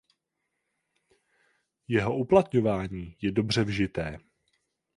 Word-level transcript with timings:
Jeho 1.87 2.15
uplatňování 2.17 3.17
je 3.21 3.31
dobře 3.31 3.63
vžité. 3.63 4.17